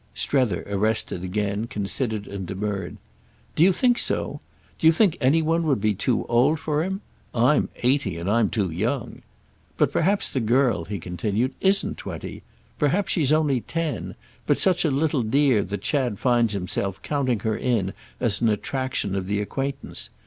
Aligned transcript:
Strether, 0.15 0.63
arrested 0.67 1.23
again, 1.23 1.67
considered 1.67 2.25
and 2.25 2.47
demurred. 2.47 2.97
"Do 3.55 3.61
you 3.61 3.71
think 3.71 3.99
so? 3.99 4.41
Do 4.79 4.87
you 4.87 4.91
think 4.93 5.15
any 5.21 5.43
one 5.43 5.61
would 5.67 5.79
be 5.79 5.93
too 5.93 6.25
old 6.25 6.59
for 6.59 6.83
him? 6.83 7.01
I'm 7.35 7.69
eighty, 7.83 8.17
and 8.17 8.27
I'm 8.27 8.49
too 8.49 8.71
young. 8.71 9.21
But 9.77 9.91
perhaps 9.91 10.27
the 10.27 10.39
girl," 10.39 10.85
he 10.85 10.97
continued, 10.97 11.53
"isn't 11.61 11.99
twenty. 11.99 12.41
Perhaps 12.79 13.11
she's 13.11 13.31
only 13.31 13.61
ten—but 13.61 14.57
such 14.57 14.83
a 14.83 14.89
little 14.89 15.21
dear 15.21 15.63
that 15.65 15.83
Chad 15.83 16.17
finds 16.17 16.53
himself 16.53 16.99
counting 17.03 17.41
her 17.41 17.55
in 17.55 17.93
as 18.19 18.41
an 18.41 18.49
attraction 18.49 19.13
of 19.13 19.27
the 19.27 19.39
acquaintance. 19.39 20.09